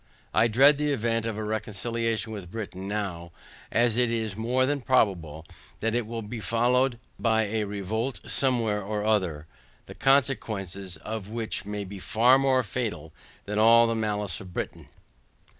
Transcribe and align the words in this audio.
I 0.33 0.47
dread 0.47 0.79
the 0.79 0.91
event 0.91 1.27
of 1.27 1.37
a 1.37 1.43
reconciliation 1.43 2.33
with 2.33 2.49
Britain 2.49 2.87
now, 2.87 3.31
as 3.71 3.97
it 3.97 4.09
is 4.09 4.35
more 4.35 4.65
than 4.65 4.81
probable, 4.81 5.45
that 5.79 5.93
it 5.93 6.07
will 6.07 6.27
followed 6.41 6.97
by 7.19 7.43
a 7.43 7.65
revolt 7.65 8.19
somewhere 8.25 8.81
or 8.81 9.05
other, 9.05 9.45
the 9.85 9.93
consequences 9.93 10.97
of 10.97 11.29
which 11.29 11.65
may 11.65 11.85
be 11.85 11.99
far 11.99 12.39
more 12.39 12.63
fatal 12.63 13.13
than 13.45 13.59
all 13.59 13.85
the 13.85 13.93
malice 13.93 14.39
of 14.39 14.55
Britain. 14.55 14.89